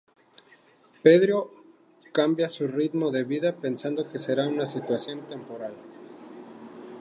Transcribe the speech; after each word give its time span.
Pedro 1.03 1.51
cambia 2.11 2.49
su 2.49 2.65
ritmo 2.67 3.11
de 3.11 3.23
vida 3.23 3.57
pensando 3.57 4.09
que 4.09 4.17
será 4.17 4.47
una 4.47 4.65
situación 4.65 5.29
temporal. 5.29 5.75